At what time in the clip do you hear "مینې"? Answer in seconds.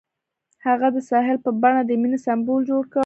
2.01-2.19